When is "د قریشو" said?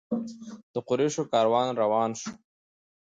0.73-1.23